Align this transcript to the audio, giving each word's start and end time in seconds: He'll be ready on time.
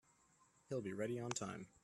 He'll 0.67 0.81
be 0.81 0.93
ready 0.93 1.19
on 1.19 1.29
time. 1.29 1.67